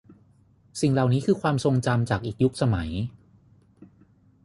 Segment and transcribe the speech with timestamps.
[0.81, 2.89] สิ่งเหล่านี้คือความทรงจำจากอีกยุคสมัย